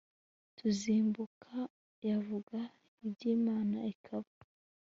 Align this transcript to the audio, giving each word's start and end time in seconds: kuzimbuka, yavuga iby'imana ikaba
kuzimbuka, 0.57 1.53
yavuga 2.09 2.59
iby'imana 3.07 3.77
ikaba 3.93 4.29